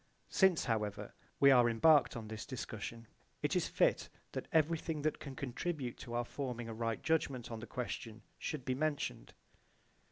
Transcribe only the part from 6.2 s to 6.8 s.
forming a